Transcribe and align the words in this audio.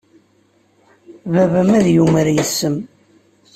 Baba-m 1.33 1.71
ad 1.79 1.87
yumar 1.93 2.27
yes-m. 2.35 2.75